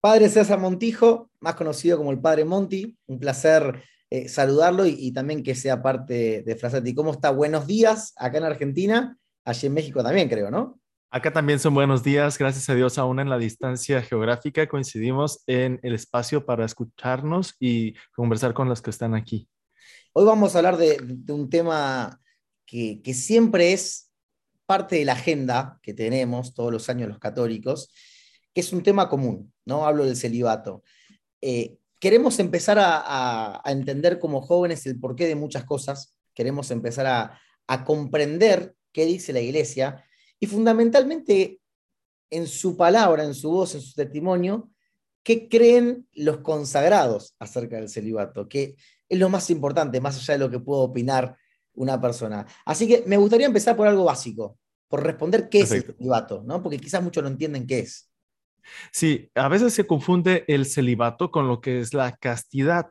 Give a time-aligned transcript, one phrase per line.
[0.00, 5.42] Padre César Montijo, más conocido como el Padre Monti, un placer eh, saludarlo y, también
[5.42, 6.94] que sea parte de Frasati.
[6.94, 7.30] ¿Cómo está?
[7.30, 10.78] Buenos días acá en Argentina, allí en México también creo, ¿no?
[11.10, 15.80] Acá también son buenos días, gracias a Dios, aún en la distancia geográfica coincidimos en
[15.82, 19.48] el espacio para escucharnos y conversar con los que están aquí.
[20.12, 20.96] Hoy vamos a hablar de,
[21.28, 22.20] un tema
[22.66, 24.12] que, que siempre es
[24.66, 27.90] parte de la agenda que tenemos todos los años los católicos,
[28.52, 29.86] que es un tema común, ¿no?
[29.86, 30.82] Hablo del celibato.
[31.40, 37.40] Eh, queremos empezar a, entender como jóvenes el porqué de muchas cosas, queremos empezar a,
[37.84, 40.04] comprender qué dice la iglesia
[40.38, 41.60] y fundamentalmente
[42.28, 44.70] en su palabra, en su voz, en su testimonio,
[45.22, 48.76] qué creen los consagrados acerca del celibato, que
[49.08, 51.36] es lo más importante, más allá de lo que pueda opinar
[51.74, 52.46] una persona.
[52.64, 56.62] Así que me gustaría empezar por algo básico, por responder qué es el celibato, ¿no?
[56.62, 58.10] porque quizás muchos no entienden qué es.
[58.92, 62.90] Sí, a veces se confunde el celibato con lo que es la castidad.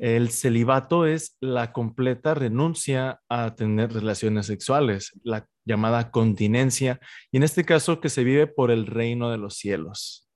[0.00, 6.98] El celibato es la completa renuncia a tener relaciones sexuales, la llamada continencia,
[7.30, 10.30] y en este caso que se vive por el reino de los cielos.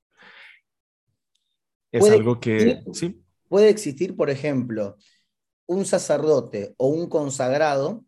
[1.91, 2.83] Es algo que...
[2.93, 3.23] ¿sí?
[3.49, 4.97] Puede existir, por ejemplo,
[5.71, 8.05] un sacerdote o un consagrado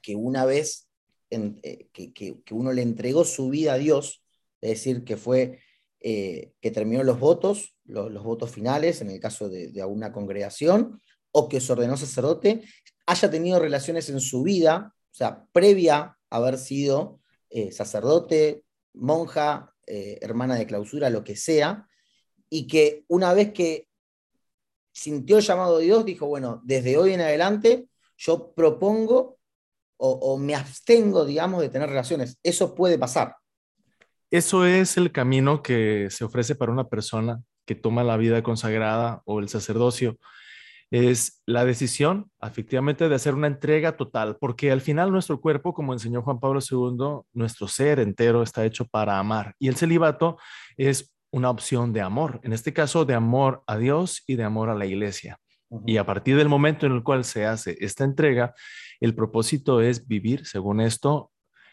[0.00, 0.88] que una vez
[1.28, 4.24] eh, que uno le entregó su vida a Dios,
[4.62, 5.58] es decir, que fue
[6.00, 11.02] eh, que terminó los votos, los, votos finales, en el caso de, de, una congregación,
[11.32, 12.62] o que se ordenó sacerdote,
[13.04, 19.74] haya tenido relaciones en su vida, o sea, previa a haber sido eh, sacerdote, monja,
[19.86, 21.88] hermana de clausura, lo que sea,
[22.48, 23.87] y que una vez que
[24.98, 29.38] sintió el llamado de Dios, dijo, bueno, desde hoy en adelante yo propongo
[29.96, 32.38] o, o me abstengo, digamos, de tener relaciones.
[32.42, 33.36] Eso puede pasar.
[34.30, 39.22] Eso es el camino que se ofrece para una persona que toma la vida consagrada
[39.24, 40.18] o el sacerdocio.
[40.90, 45.92] Es la decisión, efectivamente, de hacer una entrega total, porque al final nuestro cuerpo, como
[45.92, 49.54] enseñó Juan Pablo II, nuestro ser entero está hecho para amar.
[49.58, 50.38] Y el celibato
[50.76, 54.70] es una opción de amor, en este caso de amor a Dios y de amor
[54.70, 55.38] a la iglesia.
[55.86, 58.54] Y a partir del momento en el cual se hace esta entrega,
[59.00, 61.30] el propósito es vivir, según esto,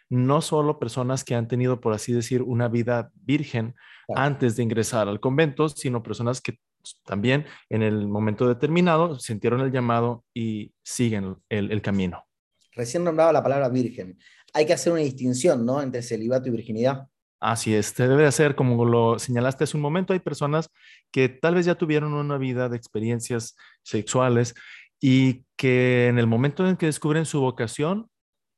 [0.09, 3.75] no solo personas que han tenido, por así decir, una vida virgen
[4.13, 6.59] antes de ingresar al convento, sino personas que
[7.05, 12.25] también en el momento determinado sintieron el llamado y siguen el, camino.
[12.73, 14.19] Recién nombraba la palabra virgen.
[14.53, 15.81] Hay que hacer una distinción, ¿no?
[15.81, 17.07] Entre celibato y virginidad.
[17.47, 20.71] Así es, te debe hacer, como lo señalaste hace un momento, hay personas
[21.11, 24.55] que tal vez ya tuvieron una vida de experiencias sexuales
[24.99, 28.09] y que en el momento en que descubren su vocación,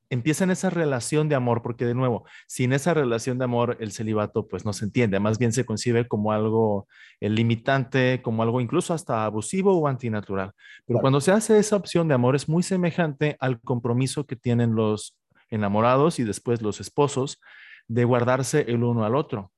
[0.10, 4.48] empiezan esa relación de amor, porque de nuevo, sin esa relación de amor, el celibato
[4.48, 6.88] pues no se entiende, más bien se concibe como algo
[7.20, 10.54] eh, limitante, como algo incluso hasta abusivo o antinatural.
[10.86, 14.76] Pero cuando se hace esa opción de amor es muy semejante al compromiso que tienen
[14.76, 15.18] los
[15.50, 17.42] enamorados y después los esposos
[17.88, 19.52] de guardarse el uno al otro.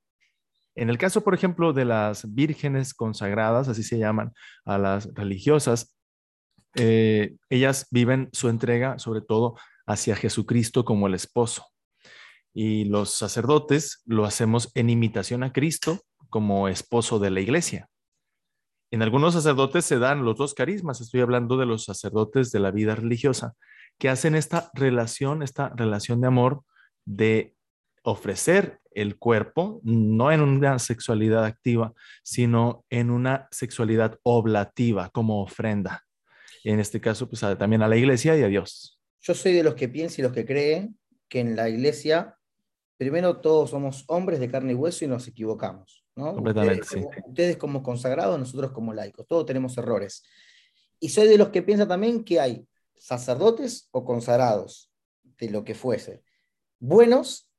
[0.74, 4.32] En el caso, por ejemplo, de las vírgenes consagradas, así se llaman
[4.64, 5.96] a las religiosas,
[6.76, 11.66] eh, ellas viven su entrega sobre todo hacia Jesucristo como el esposo.
[12.54, 17.88] Y los sacerdotes lo hacemos en imitación a Cristo como esposo de la iglesia.
[18.92, 22.72] En algunos sacerdotes se dan los dos carismas, estoy hablando de los sacerdotes de la
[22.72, 23.54] vida religiosa,
[23.98, 26.64] que hacen esta relación, esta relación de amor
[27.04, 27.54] de
[28.02, 36.04] ofrecer el cuerpo, no en una sexualidad activa, sino en una sexualidad oblativa, como ofrenda.
[36.64, 39.00] En este caso, pues también a la iglesia y a Dios.
[39.20, 42.36] Yo soy de los que piensan y los que creen que en la iglesia,
[42.96, 46.04] primero todos somos hombres de carne y hueso y nos equivocamos.
[46.16, 46.34] ¿no?
[46.34, 50.24] Completamente, ustedes, como, ustedes como consagrados, nosotros como laicos, todos tenemos errores.
[50.98, 54.90] Y soy de los que piensan también que hay sacerdotes o consagrados,
[55.38, 56.22] de lo que fuese,
[56.78, 57.49] buenos,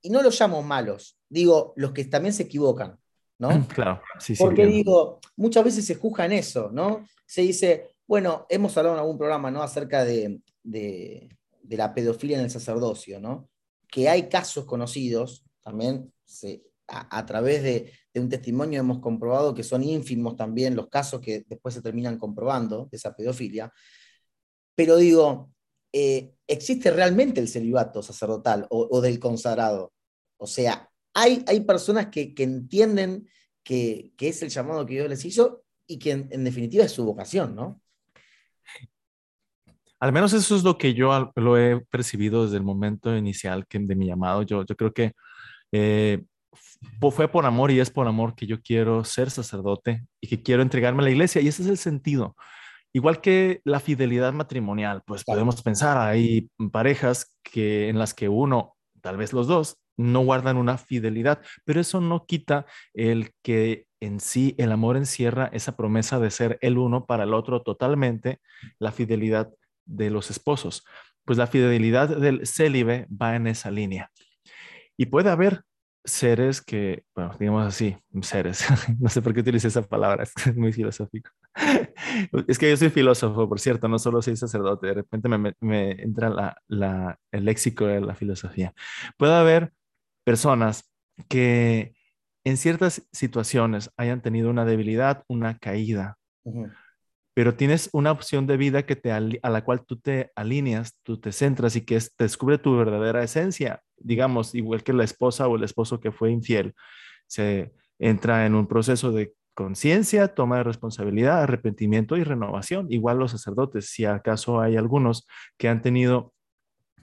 [0.00, 2.98] y no los llamo malos, digo los que también se equivocan,
[3.38, 3.48] ¿no?
[3.74, 4.42] Claro, sí, sí.
[4.42, 7.06] Porque digo, muchas veces se juzga en eso, ¿no?
[7.26, 9.62] Se dice, bueno, hemos hablado en algún programa, ¿no?
[9.62, 11.28] Acerca de, de,
[11.68, 13.48] la pedofilia en el sacerdocio, ¿no?
[13.86, 16.12] Que hay casos conocidos, también
[16.88, 21.74] a, través de, un testimonio hemos comprobado que son ínfimos también los casos que después
[21.74, 23.72] se terminan comprobando de esa pedofilia.
[24.74, 25.50] Pero digo,
[25.92, 29.92] eh, ¿existe realmente el celibato sacerdotal o, del consagrado?
[30.36, 33.28] O sea, hay, hay personas que, entienden
[33.62, 37.54] que, es el llamado que Dios les hizo y que en definitiva es su vocación,
[37.54, 37.80] ¿no?
[40.00, 43.80] Al menos eso es lo que yo lo he percibido desde el momento inicial que,
[43.80, 44.42] de mi llamado.
[44.42, 45.12] Yo, yo creo que
[45.72, 46.24] Eh,
[47.10, 50.62] fue por amor y es por amor que yo quiero ser sacerdote y que quiero
[50.62, 51.40] entregarme a la iglesia.
[51.40, 52.36] Y ese es el sentido.
[52.92, 58.76] Igual que la fidelidad matrimonial, pues podemos pensar, hay parejas que en las que uno,
[59.02, 64.20] tal vez los dos, no guardan una fidelidad, pero eso no quita el que en
[64.20, 68.40] sí el amor encierra esa promesa de ser el uno para el otro totalmente,
[68.78, 69.50] la fidelidad
[69.84, 70.84] de los esposos.
[71.24, 74.10] Pues la fidelidad del célibe va en esa línea.
[74.96, 75.62] Y puede haber
[76.04, 78.64] seres que, bueno, digamos así, seres,
[79.00, 81.30] no sé por qué utilicé esa palabra, es muy filosófico.
[82.48, 86.56] es que yo soy filósofo, por cierto, no solo soy sacerdote, de repente me, entra
[86.68, 88.74] el léxico de la filosofía.
[89.16, 89.72] Puede haber
[90.24, 90.90] personas
[91.28, 91.94] que
[92.44, 96.16] en ciertas situaciones hayan tenido una debilidad, una caída,
[97.34, 101.20] pero tienes una opción de vida que te, a la cual tú te alineas, tú
[101.20, 105.56] te centras y que te descubre tu verdadera esencia, digamos, igual que la esposa o
[105.56, 106.74] el esposo que fue infiel,
[107.26, 112.86] se entra en un proceso de conciencia, toma de responsabilidad, arrepentimiento y renovación.
[112.90, 115.26] Igual los sacerdotes, si acaso hay algunos
[115.56, 116.32] que han tenido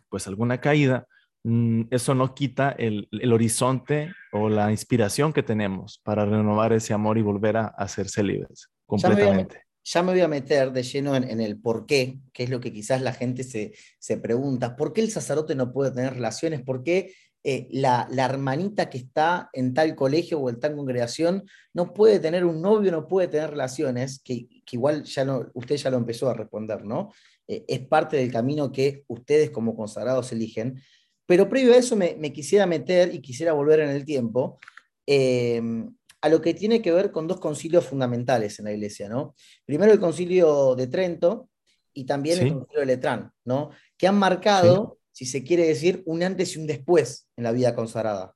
[0.08, 1.06] pues alguna caída,
[1.44, 7.18] mm, eso no quita el, horizonte o la inspiración que tenemos para renovar ese amor
[7.18, 9.64] y volver a, hacerse libres completamente.
[9.84, 12.72] Ya me, voy a meter de lleno en, el por qué, que es lo que
[12.72, 14.78] quizás la gente se, se pregunta.
[14.78, 16.62] ¿Por qué el sacerdote no puede tener relaciones?
[16.62, 17.14] ¿Por qué
[17.48, 21.44] eh, la, hermanita que está en tal colegio o en tal congregación
[21.76, 25.92] no puede tener un novio, no puede tener relaciones, que, igual ya no, usted ya
[25.92, 27.14] lo empezó a responder, ¿no?
[27.48, 30.82] Eh, es parte del camino que ustedes como consagrados eligen.
[31.28, 34.58] Pero previo a eso me, quisiera meter y quisiera volver en el tiempo
[35.06, 39.36] em, a lo que tiene que ver con dos concilios fundamentales en la iglesia, ¿no?
[39.66, 41.50] Primero el concilio de Trento
[41.94, 43.70] y también el concilio de Letrán, ¿no?
[43.96, 47.74] Que han marcado si se quiere decir, un antes y un después en la vida
[47.74, 48.36] consagrada.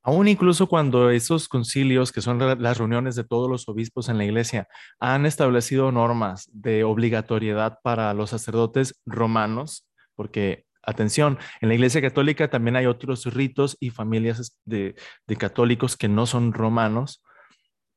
[0.00, 4.24] Aún incluso cuando esos concilios, que son las reuniones de todos los obispos en la
[4.24, 4.68] iglesia,
[5.00, 12.48] han establecido normas de obligatoriedad para los sacerdotes romanos, porque, atención, en la iglesia católica
[12.48, 14.94] también hay otros ritos y familias de,
[15.36, 17.24] católicos que no son romanos,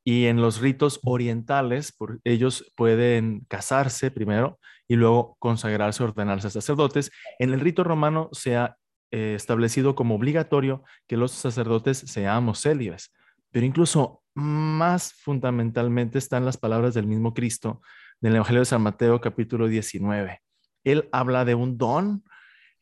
[0.04, 4.58] y en los ritos orientales, ellos pueden casarse primero
[4.92, 7.12] y luego consagrarse, ordenarse a sacerdotes.
[7.40, 8.76] En el rito romano se ha
[9.10, 13.14] eh, establecido como obligatorio que los sacerdotes seamos célibes,
[13.52, 17.82] pero incluso más fundamentalmente están las palabras del mismo Cristo
[18.20, 20.42] del Evangelio de San Mateo capítulo 19.
[20.84, 22.26] Él habla de un don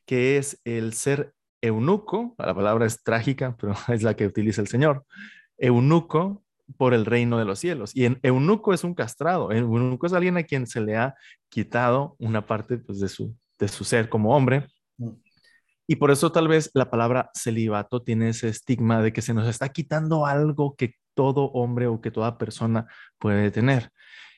[0.08, 4.68] que es el ser eunuco, la palabra es trágica, pero es la que utiliza el
[4.68, 5.06] Señor.
[5.60, 6.44] Eunuco
[6.78, 7.96] por el reino de los cielos.
[7.96, 11.16] Y en, eunuco es un castrado, eunuco es alguien a quien se le ha
[11.50, 14.68] quitado una parte pues, de, su, de su ser como hombre.
[14.98, 15.12] Mm.
[15.88, 19.48] Y por eso tal vez la palabra celibato tiene ese estigma de que se nos
[19.48, 22.86] está quitando algo que todo hombre o que toda persona
[23.18, 23.92] puede tener.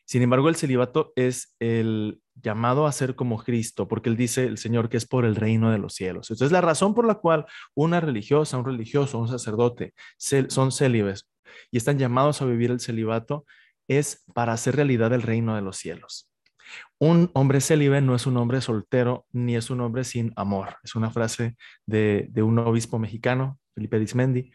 [0.06, 4.58] Sin embargo, el celibato es el llamado a ser como Cristo, porque él dice el
[4.58, 6.30] Señor que es por el reino de los cielos.
[6.32, 7.46] Entonces, la razón por la cual
[7.76, 11.30] una religiosa, un religioso, un sacerdote son célibes
[11.72, 13.46] y están llamados a vivir el celibato
[13.88, 16.32] es para hacer realidad el reino de los cielos.
[17.00, 20.78] Un hombre célibe no es un hombre soltero ni es un hombre sin amor.
[20.84, 21.56] Es una frase
[21.86, 24.52] de, un obispo mexicano, Felipe Dismendi,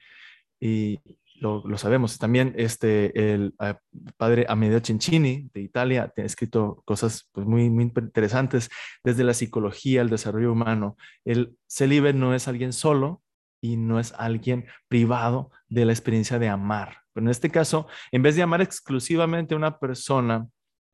[0.60, 1.00] y
[1.40, 2.18] lo, sabemos.
[2.18, 3.74] También este, el eh,
[4.16, 8.70] padre Amedeo Cencini de Italia ha escrito cosas pues, muy, muy interesantes
[9.04, 10.96] desde la psicología, el desarrollo humano.
[11.24, 13.22] El célibe no es alguien solo,
[13.60, 16.98] y no es alguien privado de la experiencia de amar.
[17.12, 20.46] Pero en este caso, en vez de amar exclusivamente a una persona,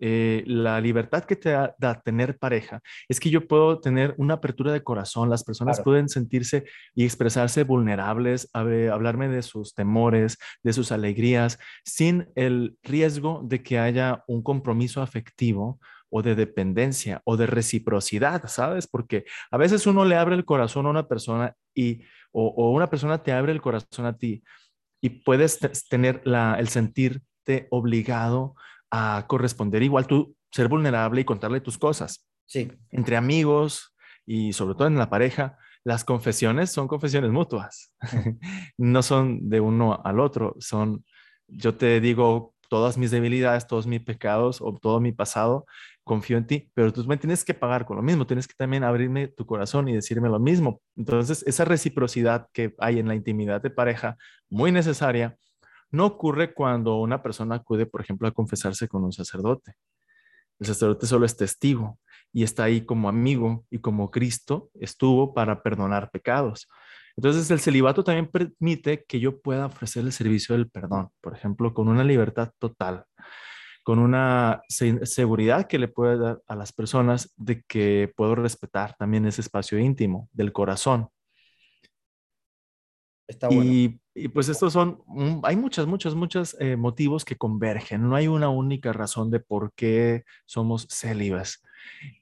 [0.05, 4.73] eh, la libertad que te da, tener pareja es que yo puedo tener una apertura
[4.73, 10.91] de corazón, las personas pueden sentirse y expresarse vulnerables, hablarme de sus temores, de sus
[10.91, 15.79] alegrías, sin el riesgo de que haya un compromiso afectivo
[16.11, 18.89] o de dependencia o de reciprocidad, ¿sabes?
[18.89, 23.23] Porque a veces uno le abre el corazón a una persona y o, una persona
[23.23, 24.43] te abre el corazón a ti
[25.01, 25.59] y puedes
[25.89, 28.55] tener la, el sentirte obligado
[28.91, 32.29] a corresponder igual tú ser vulnerable y contarle tus cosas.
[32.47, 32.71] Sí.
[32.91, 33.95] Entre amigos
[34.27, 37.93] y sobre todo en la pareja, las confesiones son confesiones mutuas.
[38.79, 41.05] no son de uno al otro, son
[41.49, 45.67] yo te digo todas mis debilidades, todos mis pecados o todo mi pasado
[46.05, 48.83] confío en ti, pero tú me tienes que pagar con lo mismo, tienes que también
[48.83, 50.81] abrirme tu corazón y decirme lo mismo.
[50.97, 54.17] Entonces, esa reciprocidad que hay en la intimidad de pareja,
[54.49, 55.37] muy necesaria,
[55.91, 59.75] no ocurre cuando una persona acude, por ejemplo, a confesarse con un sacerdote.
[60.59, 61.99] El sacerdote solo es testigo
[62.33, 66.69] y está ahí como amigo y como Cristo estuvo para perdonar pecados.
[67.17, 71.75] Entonces el celibato también permite que yo pueda ofrecer el servicio del perdón, por ejemplo,
[71.75, 73.05] con una libertad total,
[73.83, 79.27] con una seguridad que le puede dar a las personas de que puedo respetar también
[79.27, 81.09] ese espacio íntimo del corazón.
[83.27, 83.65] Está bueno.
[84.15, 85.03] y, pues estos son,
[85.43, 88.09] hay muchas, muchos, muchos eh, motivos que convergen.
[88.09, 91.63] No hay una única razón de por qué somos célibas.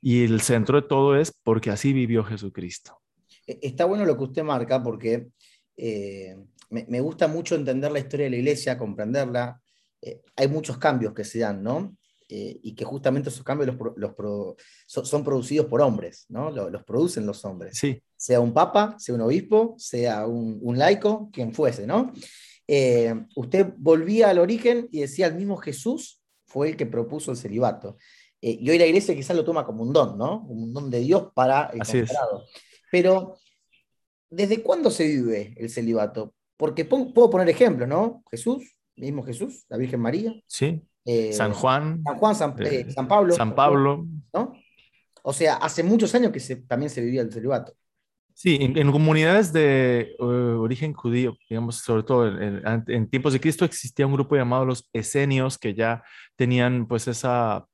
[0.00, 2.99] Y el centro de todo es porque así vivió Jesucristo.
[3.50, 5.28] E, está bueno lo que usted marca porque
[5.76, 6.36] eh,
[6.70, 9.60] me, gusta mucho entender la historia de la iglesia, comprenderla.
[10.00, 11.96] Eh, hay muchos cambios que se dan, ¿no?
[12.28, 14.12] Eh, y que justamente esos cambios los,
[14.86, 16.50] son, producidos por hombres, ¿no?
[16.50, 17.76] Los, producen los hombres.
[17.76, 18.00] Sí.
[18.16, 22.12] Sea un papa, sea un obispo, sea un, laico, quien fuese, ¿no?
[23.34, 27.96] usted volvía al origen y decía, el mismo Jesús fue el que propuso el celibato.
[28.40, 30.44] y hoy la iglesia quizás lo toma como un don, ¿no?
[30.46, 32.04] Un don de Dios para el Así
[32.90, 33.36] pero,
[34.28, 36.34] ¿desde cuándo se vive el celibato?
[36.56, 38.22] Porque puedo poner ejemplos, ¿no?
[38.30, 40.34] Jesús, mismo Jesús, la Virgen María.
[40.46, 40.82] Sí.
[41.04, 42.02] Eh, San Juan.
[42.04, 43.34] San Juan, San, eh, Pablo.
[43.34, 44.06] San Pablo.
[44.32, 44.52] ¿no?
[45.22, 47.72] O sea, hace muchos años que también se vivía el celibato.
[48.34, 53.66] Sí, en, comunidades de eh, origen judío, digamos, sobre todo en, en, tiempos de Cristo
[53.66, 56.02] existía un grupo llamado los esenios que ya
[56.36, 57.66] tenían pues esa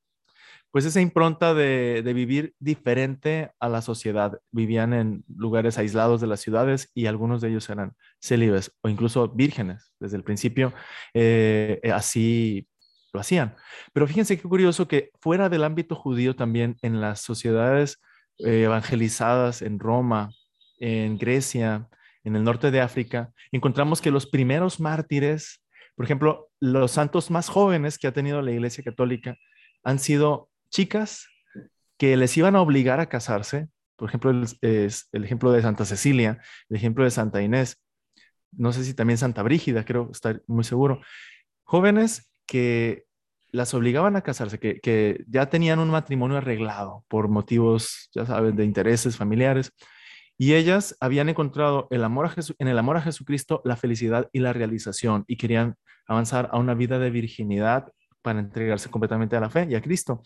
[0.76, 4.42] pues esa impronta de, vivir diferente a la sociedad.
[4.50, 9.26] Vivían en lugares aislados de las ciudades y algunos de ellos eran célibes o incluso
[9.30, 9.90] vírgenes.
[9.98, 10.74] Desde el principio
[11.14, 12.68] eh, eh, así
[13.14, 13.56] lo hacían.
[13.94, 17.98] Pero fíjense qué curioso que fuera del ámbito judío también en las sociedades
[18.40, 20.28] eh, evangelizadas en Roma,
[20.78, 21.88] en Grecia,
[22.22, 25.64] en el norte de África, encontramos que los primeros mártires,
[25.94, 29.38] por ejemplo, los santos más jóvenes que ha tenido la Iglesia Católica,
[29.82, 31.26] han sido chicas
[31.98, 33.68] que les iban a obligar a casarse.
[33.96, 37.78] Por ejemplo, el ejemplo de Santa Cecilia, el ejemplo de Santa Inés,
[38.52, 41.00] no sé si también Santa Brígida, creo estar muy seguro.
[41.64, 43.04] Jóvenes que
[43.50, 48.64] las obligaban a casarse, que, ya tenían un matrimonio arreglado por motivos, ya saben, de
[48.64, 49.72] intereses familiares.
[50.38, 54.52] Y ellas habían encontrado el amor en el amor a Jesucristo la felicidad y la
[54.52, 59.66] realización y querían avanzar a una vida de virginidad para entregarse completamente a la fe
[59.70, 60.22] y a Cristo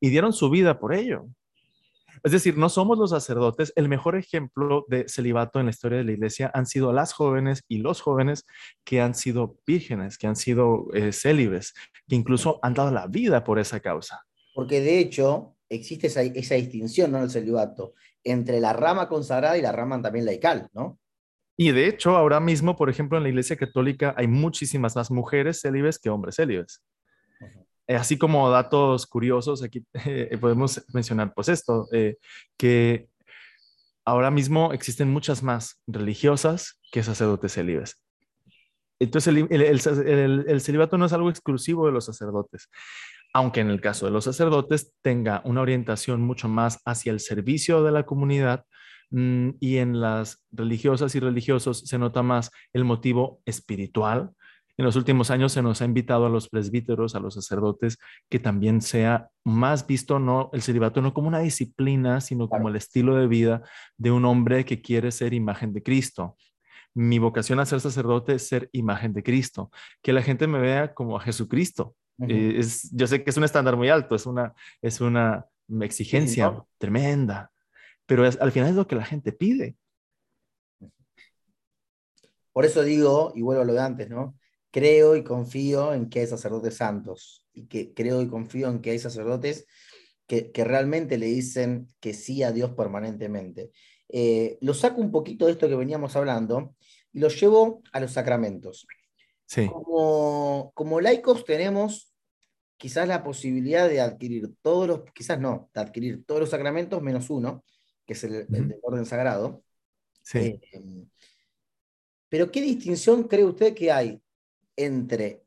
[0.00, 1.26] y dieron su vida por ello.
[2.22, 3.72] Es decir, no somos los sacerdotes.
[3.76, 7.64] El mejor ejemplo de celibato en la historia de la iglesia han sido las jóvenes
[7.66, 8.46] y los jóvenes
[8.84, 11.72] que han sido vírgenes, que han sido eh, célibes,
[12.06, 14.26] que incluso han dado la vida por esa causa.
[14.54, 17.18] Porque de hecho existe esa, distinción ¿no?
[17.18, 20.98] en el celibato entre la rama consagrada y la rama también laical, ¿no?
[21.56, 25.60] Y de hecho, ahora mismo, por ejemplo, en la Iglesia Católica hay muchísimas más mujeres
[25.60, 26.82] célibes que hombres célibes.
[27.90, 32.18] Eh, así como datos curiosos, aquí eh, podemos mencionar pues esto, eh,
[32.56, 33.08] que
[34.04, 38.00] ahora mismo existen muchas más religiosas que sacerdotes célibes.
[39.00, 42.68] Entonces el, celibato no es algo exclusivo de los sacerdotes,
[43.34, 47.82] aunque en el caso de los sacerdotes tenga una orientación mucho más hacia el servicio
[47.82, 48.66] de la comunidad
[49.10, 54.30] mm, y en las religiosas y religiosos se nota más el motivo espiritual,
[54.76, 57.98] en los últimos años se nos ha invitado a los presbíteros, a los sacerdotes,
[58.28, 62.76] que también sea más visto no el celibato no como una disciplina, sino como el
[62.76, 63.62] estilo de vida
[63.96, 66.36] de un hombre que quiere ser imagen de Cristo.
[66.94, 69.70] Mi vocación a ser sacerdote es ser imagen de Cristo,
[70.02, 71.94] que la gente me vea como a Jesucristo.
[72.28, 75.46] Eh, es, yo sé que es un estándar muy alto, es una, es una
[75.80, 77.50] exigencia tremenda,
[78.06, 79.76] pero al final es lo que la gente pide.
[82.52, 84.36] Por eso digo, y vuelvo a lo de antes, ¿no?
[84.70, 88.90] Creo y confío en que hay sacerdotes santos y que creo y confío en que
[88.90, 89.66] hay sacerdotes
[90.26, 93.72] que, realmente le dicen que sí a Dios permanentemente.
[94.08, 96.76] Eh, lo saco un poquito de esto que veníamos hablando
[97.12, 98.86] y lo llevo a los sacramentos.
[99.44, 99.66] Sí.
[99.66, 102.12] Como, como laicos tenemos
[102.76, 107.28] quizás la posibilidad de adquirir todos los, quizás no, de adquirir todos los sacramentos menos
[107.28, 107.64] uno,
[108.06, 109.64] que es el, del orden sagrado.
[110.22, 110.38] Sí.
[110.72, 111.06] Eh,
[112.28, 114.22] pero ¿qué distinción cree usted que hay
[114.76, 115.42] entre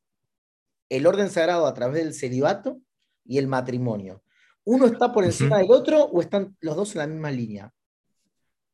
[0.90, 2.80] el orden sagrado a través del celibato
[3.26, 4.24] y el matrimonio.
[4.64, 7.72] ¿Uno está por encima del otro o están los dos en la misma línea?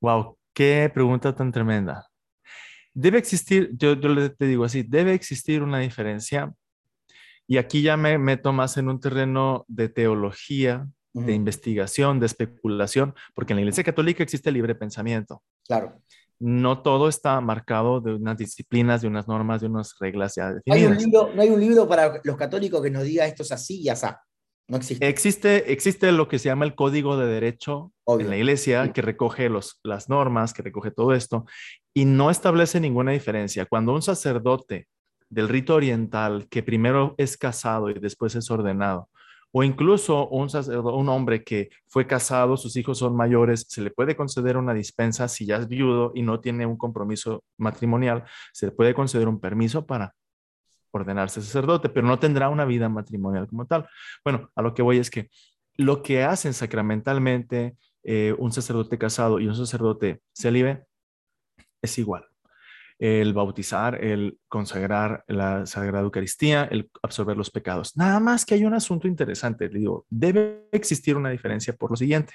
[0.01, 2.07] Wow, qué pregunta tan tremenda.
[2.93, 6.53] Debe existir, yo, yo te digo así, debe existir una diferencia.
[7.47, 13.15] Y aquí ya me meto más en un terreno de teología, de investigación, de especulación,
[13.33, 15.41] porque en la Iglesia Católica existe libre pensamiento.
[15.65, 16.01] Claro
[16.39, 20.65] no todo está marcado de unas disciplinas, de unas normas, de unas reglas ya definidas.
[20.65, 23.43] No hay un libro, no hay un libro para los católicos que nos diga esto
[23.43, 24.07] es así y así.
[24.69, 25.07] No existe.
[25.07, 29.49] Existe, existe lo que se llama el código de derecho en la iglesia que recoge
[29.49, 31.45] los, las normas, que recoge todo esto
[31.93, 33.65] y no establece ninguna diferencia.
[33.65, 34.87] Cuando un sacerdote
[35.29, 39.09] del rito oriental que primero es casado y después es ordenado,
[39.51, 44.57] o incluso un, hombre que fue casado, sus hijos son mayores, se le puede conceder
[44.57, 48.93] una dispensa si ya es viudo y no tiene un compromiso matrimonial, se le puede
[48.93, 50.13] conceder un permiso para
[50.91, 53.87] ordenarse sacerdote, pero no tendrá una vida matrimonial como tal.
[54.23, 55.29] Bueno, a lo que voy es que
[55.77, 60.85] lo que hacen sacramentalmente eh, un sacerdote casado y un sacerdote célibe
[61.81, 62.25] es igual.
[62.99, 67.95] El bautizar, el consagrar la Sagrada Eucaristía, el absorber los pecados.
[67.95, 72.33] Nada más que hay un asunto interesante, digo, debe existir una diferencia por lo siguiente.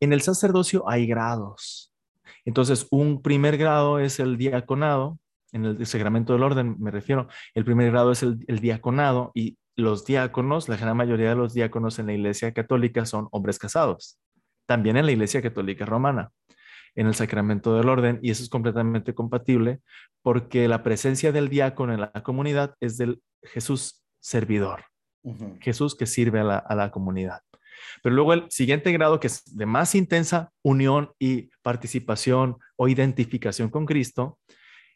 [0.00, 1.92] En el sacerdocio hay grados.
[2.44, 5.18] Entonces, un primer grado es el diaconado,
[5.52, 10.04] en el sacramento del orden me refiero, el primer grado es el, diaconado y los
[10.04, 14.18] diáconos, la gran mayoría de los diáconos en la iglesia católica son hombres casados,
[14.66, 16.30] también en la iglesia católica romana,
[16.94, 19.80] en el sacramento del orden, y eso es completamente compatible
[20.22, 24.84] porque la presencia del diácono en la comunidad es del Jesús servidor,
[25.60, 27.40] Jesús que sirve a la, a la comunidad.
[28.02, 33.70] Pero luego el siguiente grado, que es de más intensa unión y participación o identificación
[33.70, 34.38] con Cristo,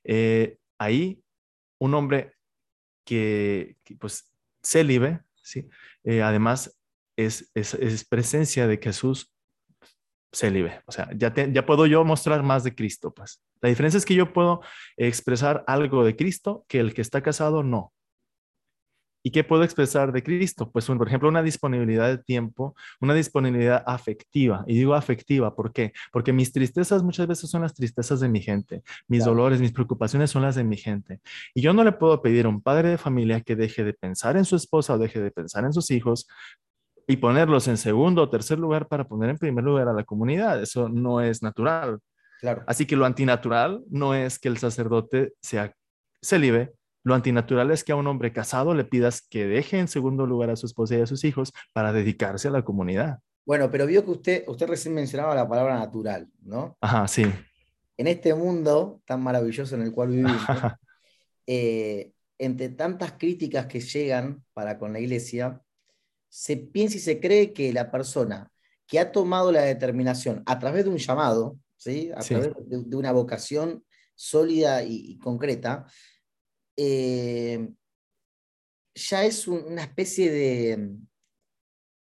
[0.04, 1.22] eh, ahí
[1.78, 2.34] un hombre
[3.04, 4.32] que, pues
[4.62, 5.68] célibe, ¿sí?
[6.04, 6.78] Eh, además
[7.16, 9.33] es, es, presencia de Jesús
[10.34, 10.82] célibe.
[10.86, 13.42] O sea, ya, ya puedo yo mostrar más de Cristo, pues.
[13.60, 14.60] La diferencia es que yo puedo
[14.96, 17.92] expresar algo de Cristo que el que está casado no.
[19.26, 20.70] ¿Y qué puedo expresar de Cristo?
[20.70, 24.64] Pues, por ejemplo, una disponibilidad de tiempo, una disponibilidad afectiva.
[24.66, 25.94] Y digo afectiva, ¿por qué?
[26.12, 30.30] Porque mis tristezas muchas veces son las tristezas de mi gente, mis dolores, mis preocupaciones
[30.30, 31.20] son las de mi gente.
[31.54, 34.36] Y yo no le puedo pedir a un padre de familia que deje de pensar
[34.36, 36.28] en su esposa o deje de pensar en sus hijos
[37.06, 40.62] y ponerlos en segundo o tercer lugar para poner en primer lugar a la comunidad.
[40.62, 41.98] Eso no es natural.
[42.40, 42.62] Claro.
[42.66, 45.74] Así que lo antinatural no es que el sacerdote sea
[46.22, 46.72] célibe,
[47.04, 50.48] lo antinatural es que a un hombre casado le pidas que deje en segundo lugar
[50.48, 53.18] a su esposa y a sus hijos para dedicarse a la comunidad.
[53.44, 56.78] Bueno, pero vio que usted, usted recién mencionaba la palabra natural, ¿no?
[56.80, 57.30] Ajá, sí.
[57.98, 60.32] En este mundo tan maravilloso en el cual vivimos,
[61.46, 65.60] eh, entre tantas críticas que llegan para con la iglesia,
[66.34, 68.50] se piensa y se cree que la persona
[68.88, 72.10] que ha tomado la determinación a través de un llamado, ¿sí?
[72.12, 73.84] a través de, una vocación
[74.16, 75.86] sólida y concreta,
[76.76, 77.68] eh,
[78.96, 80.96] ya es una especie de,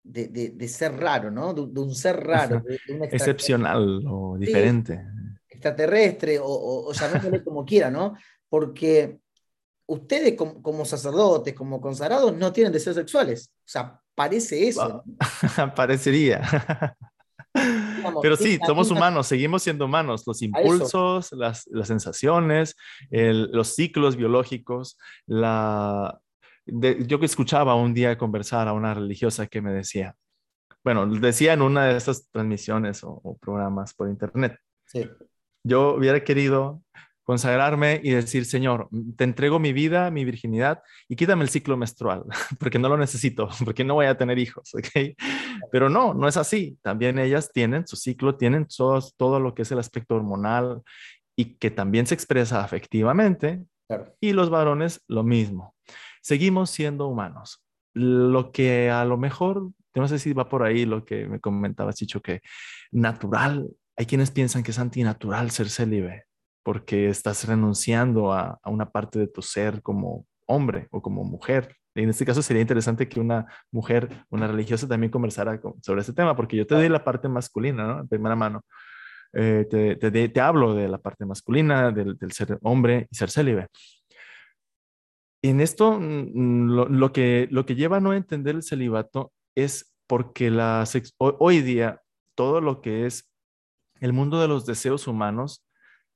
[0.02, 1.54] de, ser raro, ¿no?
[1.54, 2.62] De, un ser raro.
[3.10, 5.02] Excepcional o diferente.
[5.48, 8.14] extraterrestre o, o, llamémosle como quiera, ¿no?
[8.50, 9.18] Porque
[9.90, 13.50] ustedes como, sacerdotes, como consagrados, no tienen deseos sexuales.
[13.58, 15.02] O sea, parece eso.
[15.76, 16.42] Parecería.
[18.22, 20.24] Pero sí, somos humanos, seguimos siendo humanos.
[20.26, 22.76] Los impulsos, las, sensaciones,
[23.10, 26.20] los ciclos biológicos, la...
[26.66, 30.14] yo que escuchaba un día conversar a una religiosa que me decía,
[30.84, 35.08] bueno, decía en una de esas transmisiones o, o programas por internet, sí.
[35.64, 36.82] yo hubiera querido
[37.30, 42.24] consagrarme y decir, Señor, te entrego mi vida, mi virginidad y quítame el ciclo menstrual,
[42.58, 45.14] porque no lo necesito, porque no voy a tener hijos, ¿ok?
[45.70, 46.76] Pero no, no es así.
[46.82, 50.82] También ellas tienen su ciclo, tienen todo, todo lo que es el aspecto hormonal
[51.36, 53.62] y que también se expresa afectivamente.
[54.20, 55.76] Y los varones lo mismo.
[56.22, 57.64] Seguimos siendo humanos.
[57.94, 61.92] Lo que a lo mejor, no sé si va por ahí lo que me comentaba
[61.92, 62.40] Chicho, que
[62.90, 66.24] natural, hay quienes piensan que es antinatural ser célibe
[66.62, 71.76] porque estás renunciando a, una parte de tu ser como hombre o como mujer.
[71.94, 76.36] en este caso sería interesante que una mujer, una religiosa también conversara sobre este tema,
[76.36, 78.00] porque yo te doy la parte masculina, ¿no?
[78.00, 78.64] En primera mano.
[79.32, 79.66] Eh,
[80.00, 83.68] te, hablo de la parte masculina, del, ser hombre y ser célibe.
[85.42, 90.50] En esto, mm, lo, que, lo que lleva a no entender el celibato es porque
[90.50, 90.84] la
[91.18, 92.02] hoy día
[92.34, 93.30] todo lo que es
[94.00, 95.64] el mundo de los deseos humanos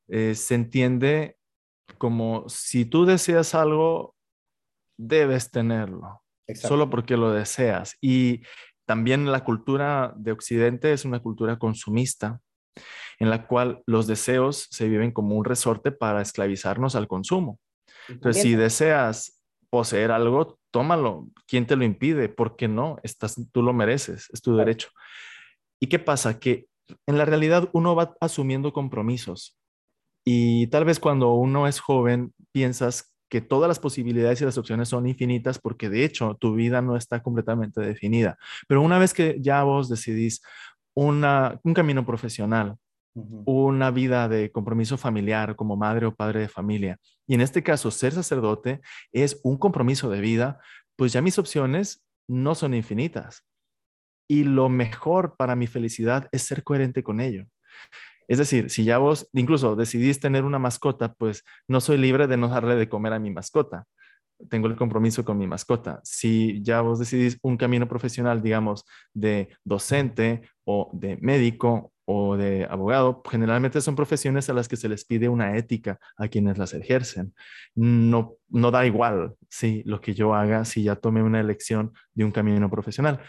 [0.08, 1.36] eh, se entiende
[1.98, 4.14] como si tú deseas algo,
[4.98, 6.22] debes tenerlo,
[6.54, 7.96] solo porque lo deseas.
[8.00, 8.42] Y
[8.86, 12.40] también la cultura de Occidente es una cultura consumista,
[13.18, 17.58] en la cual los deseos se viven como un resorte para esclavizarnos al consumo.
[18.08, 21.28] Entonces, si deseas poseer algo, tómalo.
[21.46, 22.28] ¿Quién te lo impide?
[22.28, 22.98] ¿Por qué no?
[23.02, 24.90] Estás, tú lo mereces, es tu derecho.
[25.80, 26.38] ¿Y qué pasa?
[26.38, 26.66] Que
[27.06, 29.58] en la realidad uno va asumiendo compromisos.
[30.24, 34.88] Y tal vez cuando uno es joven piensas que todas las posibilidades y las opciones
[34.88, 38.38] son infinitas porque de hecho tu vida no está completamente definida.
[38.68, 40.42] Pero una vez que ya vos decidís
[40.94, 42.76] una, un camino profesional,
[43.14, 47.90] una vida de compromiso familiar como madre o padre de familia, y en este caso
[47.90, 48.80] ser sacerdote
[49.12, 50.60] es un compromiso de vida,
[50.96, 53.44] pues ya mis opciones no son infinitas.
[54.28, 57.46] Y lo mejor para mi felicidad es ser coherente con ello.
[58.28, 62.36] Es decir, si ya vos incluso decidís tener una mascota, pues no soy libre de
[62.36, 63.86] no darle de comer a mi mascota.
[64.50, 66.00] Tengo el compromiso con mi mascota.
[66.02, 72.66] Si ya vos decidís un camino profesional, digamos, de docente o de médico o de
[72.68, 76.74] abogado, generalmente son profesiones a las que se les pide una ética a quienes las
[76.74, 77.34] ejercen.
[77.74, 82.24] No, no da igual si lo que yo haga, si ya tomé una elección de
[82.24, 83.20] un camino profesional.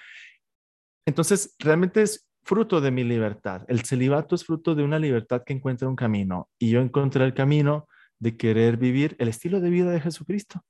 [1.06, 3.64] Entonces, realmente es fruto de mi libertad.
[3.68, 7.34] El celibato es fruto de una libertad que encuentra un camino y yo encontré el
[7.34, 7.88] camino
[8.20, 10.62] de querer vivir el estilo de vida de Jesucristo,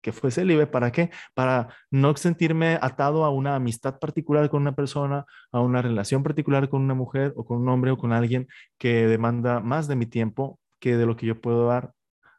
[0.00, 0.68] que fue célibe.
[0.68, 1.10] ¿Para qué?
[1.34, 6.68] Para no sentirme atado a una amistad particular con una persona, a una relación particular
[6.68, 8.46] con una mujer o con un hombre o con alguien
[8.78, 11.92] que demanda más de mi tiempo que de lo que yo puedo dar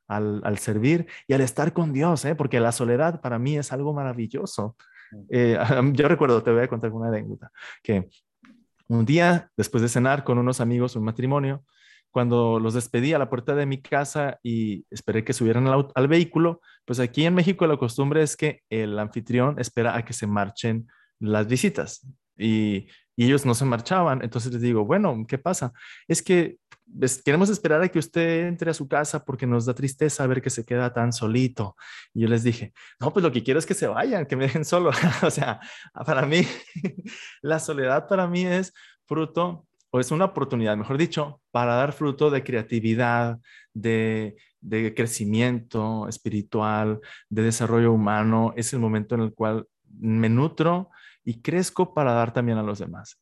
[0.08, 2.36] al, servir y al estar con Dios, ¿eh?
[2.36, 4.76] porque la soledad para mí es algo maravilloso.
[5.30, 5.58] Eh,
[5.94, 8.10] yo recuerdo, te voy a contar una anécdota, que
[8.98, 11.64] un día, después de cenar con unos amigos, un matrimonio,
[12.12, 16.60] cuando los despedí a la puerta de mi casa y esperé que subieran al, vehículo,
[16.86, 20.88] pues aquí en México la costumbre es que el anfitrión espera a que se marchen
[21.20, 22.06] las visitas
[22.38, 24.22] y, y ellos no se marchaban.
[24.24, 25.72] Entonces les digo, bueno, ¿qué pasa?
[26.10, 26.58] Es que
[27.24, 30.50] queremos esperar a que usted entre a su casa porque nos da tristeza ver que
[30.50, 31.76] se queda tan solito.
[32.14, 34.46] Y yo les dije, no, pues lo que quiero es que se vayan, que me
[34.46, 34.92] dejen solo.
[35.24, 35.60] o sea,
[36.06, 36.46] para mí,
[37.42, 38.74] la soledad para mí es
[39.06, 43.40] fruto, o es una oportunidad, mejor dicho, para dar fruto de creatividad,
[43.74, 48.54] de, de crecimiento espiritual, de desarrollo humano.
[48.56, 49.68] Es el momento en el cual
[50.00, 50.90] me nutro
[51.26, 53.20] y crezco para dar también a los demás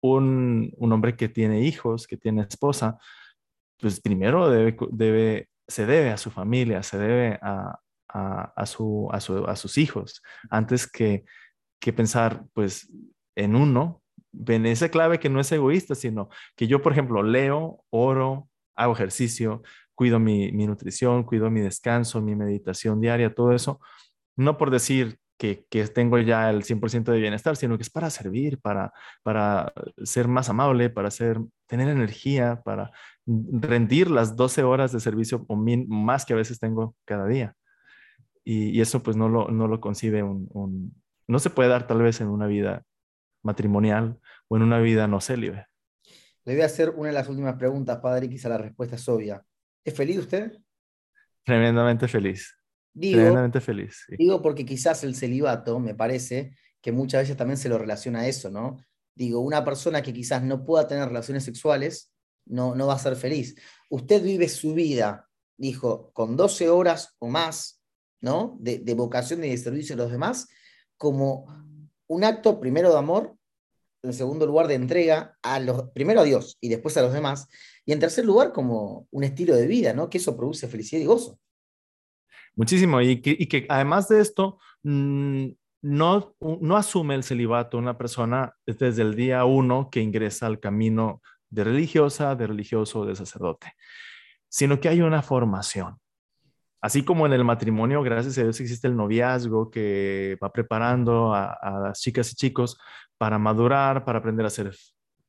[0.00, 2.98] un, hombre que tiene hijos, que tiene esposa,
[3.78, 10.22] pues primero debe, se debe a su familia, se debe a, su, a, sus hijos,
[10.50, 11.24] antes que,
[11.80, 12.90] que pensar pues
[13.36, 14.02] en uno,
[14.46, 18.92] en esa clave que no es egoísta, sino que yo, por ejemplo, leo, oro, hago
[18.92, 19.62] ejercicio,
[19.94, 23.80] cuido mi, mi nutrición, cuido mi descanso, mi meditación diaria, todo eso,
[24.36, 28.60] no por decir que, tengo ya el 100% de bienestar, sino que es para servir,
[28.60, 29.72] para, para
[30.02, 32.90] ser más amable, para ser, tener energía, para
[33.24, 37.54] rendir las 12 horas de servicio o más que a veces tengo cada día.
[38.44, 40.94] Y, eso pues no lo, no lo concibe un,
[41.28, 42.82] no se puede dar tal vez en una vida
[43.42, 45.66] matrimonial o en una vida no célibe.
[46.44, 49.08] Le voy a hacer una de las últimas preguntas, padre, y quizá la respuesta es
[49.08, 49.44] obvia.
[49.84, 50.58] ¿Es feliz usted?
[51.44, 52.57] Tremendamente feliz.
[52.98, 54.04] Digo, feliz.
[54.18, 58.28] Digo porque quizás el celibato, me parece, que muchas veces también se lo relaciona a
[58.28, 58.76] eso, ¿no?
[59.14, 62.12] Digo, una persona que quizás no pueda tener relaciones sexuales
[62.46, 63.56] no, no va a ser feliz.
[63.90, 67.82] Usted vive su vida, dijo, con 12 horas o más,
[68.20, 68.56] ¿no?
[68.60, 70.48] De, vocación y de servicio a los demás,
[70.96, 71.46] como
[72.08, 73.36] un acto primero de amor,
[74.02, 77.48] en segundo lugar de entrega, a los, primero a Dios y después a los demás,
[77.84, 80.08] y en tercer lugar como un estilo de vida, ¿no?
[80.08, 81.38] Que eso produce felicidad y gozo.
[82.58, 83.00] Muchísimo.
[83.00, 85.46] Y que, además de esto, mm,
[85.82, 91.22] no, no asume el celibato una persona desde el día uno que ingresa al camino
[91.50, 93.74] de religiosa, de religioso, de sacerdote,
[94.48, 96.00] sino que hay una formación.
[96.80, 101.52] Así como en el matrimonio, gracias a Dios existe el noviazgo que va preparando a,
[101.52, 102.76] a las chicas y chicos
[103.18, 104.72] para madurar, para aprender a ser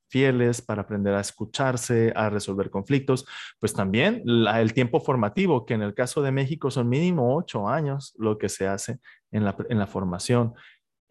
[0.10, 3.26] fieles, para aprender a escucharse, a resolver conflictos,
[3.60, 8.14] pues también el tiempo formativo, que en el caso de México son mínimo ocho años
[8.18, 9.00] lo que se hace
[9.32, 10.54] en la, en la formación.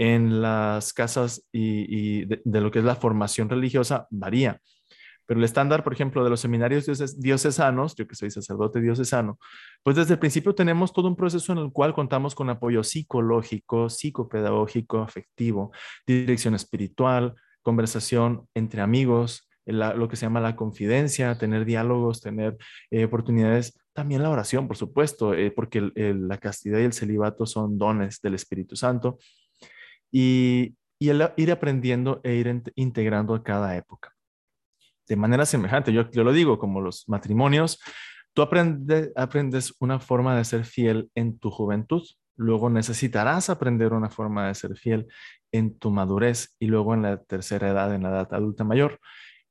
[0.00, 4.60] En las casas y, de, lo que es la formación religiosa varía.
[5.26, 6.86] Pero el estándar, por ejemplo, de los seminarios
[7.18, 9.38] diocesanos, yo que soy sacerdote diocesano,
[9.82, 13.90] pues desde el principio tenemos todo un proceso en el cual contamos con apoyo psicológico,
[13.90, 15.70] psicopedagógico, afectivo,
[16.06, 22.56] dirección espiritual, conversación entre amigos, lo que se llama la confidencia, tener diálogos, tener
[22.90, 27.78] eh, oportunidades, también la oración, por supuesto, eh, porque la castidad y el celibato son
[27.78, 29.18] dones del Espíritu Santo,
[30.10, 34.12] y, ir aprendiendo e ir integrando a cada época.
[35.06, 37.78] De manera semejante, yo, yo lo digo, como los matrimonios,
[38.32, 42.02] tú aprendes una forma de ser fiel en tu juventud,
[42.38, 45.08] luego necesitarás aprender una forma de ser fiel
[45.52, 49.00] en tu madurez y luego en la tercera edad, en la edad adulta mayor.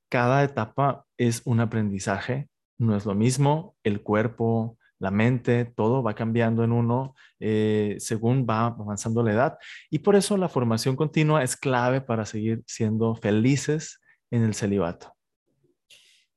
[0.10, 6.16] Cada etapa es un aprendizaje, no es lo mismo el cuerpo, la mente, todo va
[6.16, 9.58] cambiando en uno eh, según va avanzando la edad.
[9.90, 14.00] Y por eso la formación continua es clave para seguir siendo felices
[14.32, 15.14] en el celibato.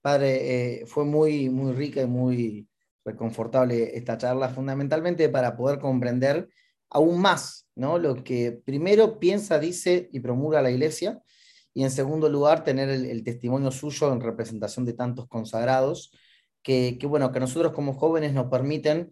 [0.03, 2.67] Padre, eh, fue muy, muy rica y muy
[3.05, 6.49] reconfortable esta charla, fundamentalmente para poder comprender
[6.91, 7.99] aún más ¿no?
[7.99, 11.21] lo que primero piensa, dice y promulga la Iglesia,
[11.73, 16.13] y en segundo lugar tener el, testimonio suyo en representación de tantos consagrados,
[16.63, 19.11] que, bueno, que nosotros como jóvenes nos permiten,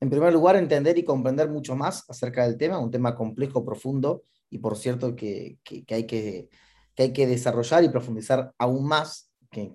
[0.00, 4.22] en primer lugar, entender y comprender mucho más acerca del tema, un tema complejo, profundo,
[4.50, 5.58] y por cierto que,
[5.90, 6.48] hay, que,
[6.96, 9.70] hay que desarrollar y profundizar aún más, que,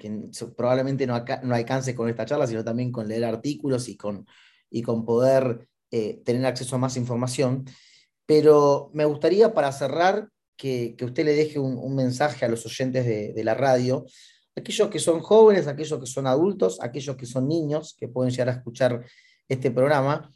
[0.56, 4.26] probablemente no, no alcance con esta charla, sino también con leer artículos y con,
[4.70, 7.66] y con poder eh, tener acceso a más información.
[8.26, 13.44] Pero me gustaría para cerrar que, usted le deje un, mensaje a los oyentes de,
[13.44, 14.06] la radio,
[14.56, 18.50] aquellos que son jóvenes, aquellos que son adultos, aquellos que son niños, que pueden llegar
[18.50, 19.06] a escuchar
[19.48, 20.32] este programa,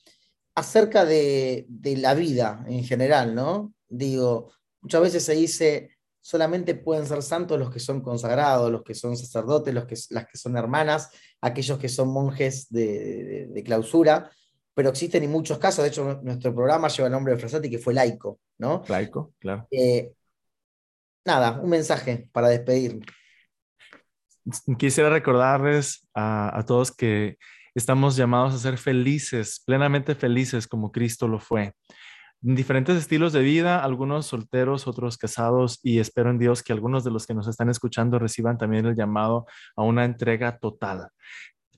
[0.53, 1.65] acerca de,
[1.97, 3.73] la vida en general, ¿no?
[3.87, 5.96] Digo, muchas veces se dice,
[6.27, 10.27] solamente pueden ser santos los que son consagrados, los que son sacerdotes, los que, las
[10.27, 11.09] que son hermanas,
[11.39, 14.29] aquellos que son monjes de, clausura,
[14.73, 17.79] pero existen en muchos casos, de hecho nuestro programa lleva el nombre de Frasati, que
[17.79, 18.83] fue laico, ¿no?
[18.89, 19.69] Laico, claro.
[19.71, 20.11] Eh,
[21.23, 22.99] nada, un mensaje para despedir.
[24.77, 27.37] Quisiera recordarles a, todos que
[27.73, 31.71] estamos llamados a ser felices, plenamente felices como Cristo lo fue.
[32.43, 37.03] En diferentes estilos de vida, algunos solteros, otros casados, y espero en Dios que algunos
[37.03, 39.45] de los que nos están escuchando reciban también el llamado
[39.75, 41.09] a una entrega total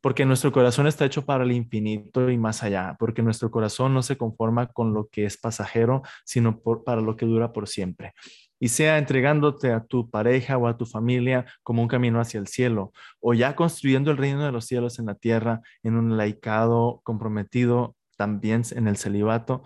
[0.01, 4.01] porque nuestro corazón está hecho para el infinito y más allá, porque nuestro corazón no
[4.01, 8.13] se conforma con lo que es pasajero, sino para lo que dura por siempre.
[8.59, 12.47] Y sea entregándote a tu pareja o a tu familia como un camino hacia el
[12.47, 17.01] cielo, o ya construyendo el reino de los cielos en la tierra, en un laicado
[17.03, 19.63] comprometido también en el celibato,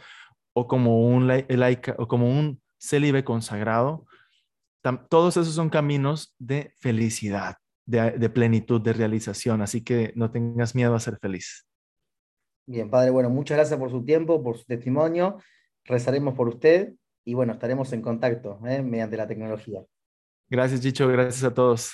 [0.53, 4.05] o como un, laica, o como un célibe consagrado,
[5.09, 9.61] todos esos son caminos de felicidad de, plenitud, de realización.
[9.61, 11.67] Así que no tengas miedo a ser feliz.
[12.65, 15.37] Bien, padre, bueno, muchas gracias por su tiempo, por su testimonio.
[15.85, 16.93] Rezaremos por usted
[17.25, 18.81] y bueno, estaremos en contacto ¿eh?
[18.81, 19.81] mediante la tecnología.
[20.49, 21.07] Gracias, Chicho.
[21.07, 21.93] Gracias a todos.